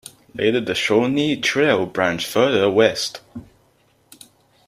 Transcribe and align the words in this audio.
Later 0.33 0.59
the 0.61 0.73
Shawnee 0.73 1.39
Trail 1.39 1.85
branched 1.85 2.25
further 2.25 2.71
west. 2.71 3.21